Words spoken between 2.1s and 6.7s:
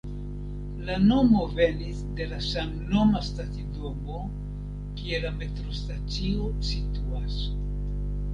de la samnoma stacidomo, kie la metrostacio